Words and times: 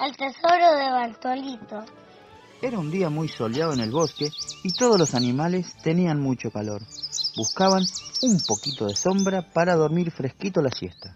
al 0.00 0.16
tesoro 0.16 0.76
de 0.78 0.90
Bartolito. 0.90 1.84
Era 2.62 2.78
un 2.78 2.90
día 2.90 3.10
muy 3.10 3.28
soleado 3.28 3.74
en 3.74 3.80
el 3.80 3.90
bosque 3.90 4.30
y 4.64 4.72
todos 4.72 4.98
los 4.98 5.14
animales 5.14 5.76
tenían 5.82 6.18
mucho 6.18 6.50
calor. 6.50 6.80
Buscaban 7.36 7.82
un 8.22 8.40
poquito 8.46 8.86
de 8.86 8.96
sombra 8.96 9.42
para 9.52 9.76
dormir 9.76 10.10
fresquito 10.10 10.62
la 10.62 10.70
siesta. 10.70 11.14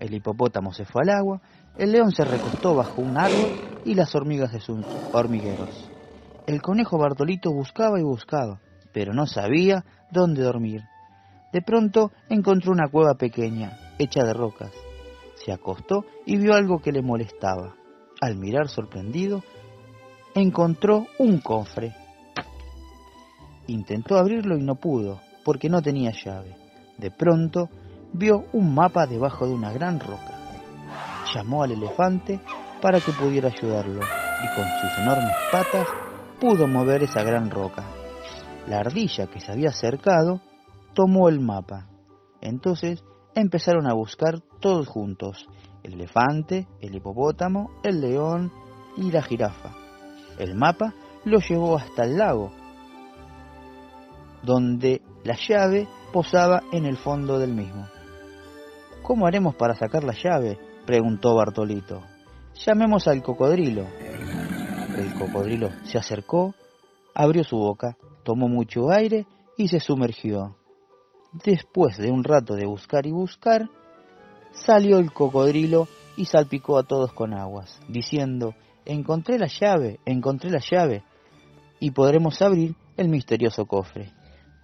El 0.00 0.12
hipopótamo 0.12 0.72
se 0.72 0.84
fue 0.84 1.02
al 1.02 1.10
agua, 1.10 1.40
el 1.78 1.92
león 1.92 2.10
se 2.10 2.24
recostó 2.24 2.74
bajo 2.74 3.00
un 3.00 3.16
árbol 3.16 3.80
y 3.84 3.94
las 3.94 4.12
hormigas 4.16 4.52
de 4.52 4.60
sus 4.60 4.84
hormigueros. 5.12 5.88
El 6.48 6.60
conejo 6.62 6.98
Bartolito 6.98 7.52
buscaba 7.52 8.00
y 8.00 8.02
buscaba, 8.02 8.60
pero 8.92 9.14
no 9.14 9.26
sabía 9.26 9.84
dónde 10.10 10.42
dormir. 10.42 10.82
De 11.52 11.62
pronto 11.62 12.10
encontró 12.28 12.72
una 12.72 12.88
cueva 12.88 13.14
pequeña, 13.14 13.78
hecha 14.00 14.24
de 14.24 14.34
rocas. 14.34 14.72
Se 15.44 15.52
acostó 15.52 16.04
y 16.24 16.36
vio 16.36 16.54
algo 16.54 16.80
que 16.80 16.90
le 16.90 17.02
molestaba. 17.02 17.74
Al 18.20 18.36
mirar 18.36 18.68
sorprendido, 18.68 19.42
encontró 20.34 21.06
un 21.18 21.38
cofre. 21.40 21.94
Intentó 23.66 24.16
abrirlo 24.16 24.56
y 24.56 24.62
no 24.62 24.76
pudo, 24.76 25.20
porque 25.44 25.68
no 25.68 25.82
tenía 25.82 26.12
llave. 26.12 26.56
De 26.98 27.10
pronto 27.10 27.68
vio 28.12 28.44
un 28.52 28.74
mapa 28.74 29.06
debajo 29.06 29.46
de 29.46 29.52
una 29.52 29.72
gran 29.72 30.00
roca. 30.00 30.32
Llamó 31.34 31.62
al 31.62 31.72
elefante 31.72 32.40
para 32.80 33.00
que 33.00 33.12
pudiera 33.12 33.48
ayudarlo 33.48 34.00
y 34.00 34.54
con 34.54 34.64
sus 34.80 34.98
enormes 34.98 35.34
patas 35.50 35.86
pudo 36.40 36.66
mover 36.66 37.02
esa 37.02 37.22
gran 37.22 37.50
roca. 37.50 37.84
La 38.66 38.80
ardilla 38.80 39.26
que 39.26 39.40
se 39.40 39.52
había 39.52 39.70
acercado 39.70 40.40
tomó 40.94 41.28
el 41.28 41.40
mapa. 41.40 41.88
Entonces 42.40 43.02
empezaron 43.36 43.86
a 43.86 43.94
buscar 43.94 44.40
todos 44.60 44.88
juntos, 44.88 45.46
el 45.82 45.92
elefante, 45.92 46.66
el 46.80 46.94
hipopótamo, 46.94 47.70
el 47.84 48.00
león 48.00 48.50
y 48.96 49.12
la 49.12 49.22
jirafa. 49.22 49.72
El 50.38 50.54
mapa 50.54 50.94
lo 51.24 51.38
llevó 51.38 51.76
hasta 51.76 52.04
el 52.04 52.16
lago, 52.16 52.50
donde 54.42 55.02
la 55.22 55.36
llave 55.36 55.86
posaba 56.12 56.62
en 56.72 56.86
el 56.86 56.96
fondo 56.96 57.38
del 57.38 57.52
mismo. 57.52 57.86
¿Cómo 59.02 59.26
haremos 59.26 59.54
para 59.54 59.74
sacar 59.74 60.02
la 60.02 60.14
llave? 60.14 60.58
preguntó 60.86 61.34
Bartolito. 61.34 62.02
Llamemos 62.64 63.06
al 63.06 63.22
cocodrilo. 63.22 63.86
El 64.96 65.14
cocodrilo 65.18 65.70
se 65.84 65.98
acercó, 65.98 66.54
abrió 67.14 67.44
su 67.44 67.58
boca, 67.58 67.96
tomó 68.22 68.48
mucho 68.48 68.90
aire 68.90 69.26
y 69.58 69.68
se 69.68 69.78
sumergió. 69.78 70.55
Después 71.44 71.98
de 71.98 72.10
un 72.10 72.24
rato 72.24 72.54
de 72.54 72.66
buscar 72.66 73.06
y 73.06 73.12
buscar, 73.12 73.68
salió 74.52 74.98
el 74.98 75.12
cocodrilo 75.12 75.86
y 76.16 76.24
salpicó 76.24 76.78
a 76.78 76.84
todos 76.84 77.12
con 77.12 77.34
aguas, 77.34 77.78
diciendo, 77.88 78.54
encontré 78.84 79.38
la 79.38 79.48
llave, 79.48 80.00
encontré 80.06 80.50
la 80.50 80.60
llave, 80.60 81.04
y 81.78 81.90
podremos 81.90 82.40
abrir 82.40 82.74
el 82.96 83.08
misterioso 83.08 83.66
cofre. 83.66 84.12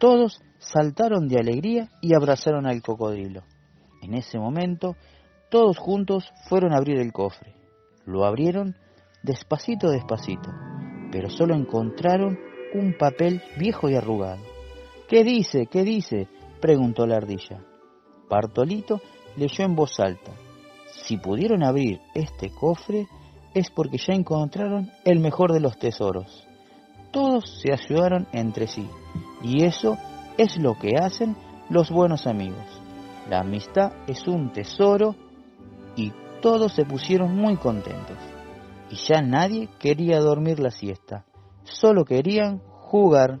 Todos 0.00 0.42
saltaron 0.58 1.28
de 1.28 1.38
alegría 1.38 1.88
y 2.00 2.14
abrazaron 2.14 2.66
al 2.66 2.82
cocodrilo. 2.82 3.44
En 4.02 4.14
ese 4.14 4.38
momento, 4.38 4.96
todos 5.50 5.78
juntos 5.78 6.32
fueron 6.48 6.72
a 6.72 6.78
abrir 6.78 6.98
el 6.98 7.12
cofre. 7.12 7.54
Lo 8.04 8.24
abrieron 8.24 8.76
despacito, 9.22 9.90
despacito, 9.90 10.50
pero 11.12 11.30
solo 11.30 11.54
encontraron 11.54 12.38
un 12.74 12.96
papel 12.98 13.42
viejo 13.56 13.88
y 13.88 13.94
arrugado. 13.94 14.42
¿Qué 15.08 15.22
dice? 15.22 15.66
¿Qué 15.66 15.84
dice? 15.84 16.28
Preguntó 16.60 17.06
la 17.06 17.16
ardilla. 17.16 17.64
Bartolito 18.28 19.00
leyó 19.36 19.64
en 19.64 19.74
voz 19.74 19.98
alta. 20.00 20.32
Si 21.06 21.16
pudieron 21.16 21.62
abrir 21.62 22.00
este 22.14 22.50
cofre 22.50 23.06
es 23.54 23.70
porque 23.70 23.98
ya 23.98 24.14
encontraron 24.14 24.90
el 25.04 25.20
mejor 25.20 25.52
de 25.52 25.60
los 25.60 25.78
tesoros. 25.78 26.46
Todos 27.12 27.60
se 27.62 27.72
ayudaron 27.72 28.26
entre 28.32 28.66
sí 28.66 28.88
y 29.42 29.64
eso 29.64 29.96
es 30.36 30.58
lo 30.58 30.74
que 30.74 30.96
hacen 31.00 31.36
los 31.70 31.90
buenos 31.90 32.26
amigos. 32.26 32.64
La 33.28 33.40
amistad 33.40 33.92
es 34.06 34.26
un 34.28 34.52
tesoro 34.52 35.14
y 35.96 36.12
todos 36.42 36.72
se 36.72 36.84
pusieron 36.84 37.34
muy 37.36 37.56
contentos. 37.56 38.18
Y 38.90 38.96
ya 38.96 39.20
nadie 39.20 39.68
quería 39.78 40.20
dormir 40.20 40.60
la 40.60 40.70
siesta, 40.70 41.24
solo 41.64 42.04
querían 42.04 42.58
jugar. 42.58 43.40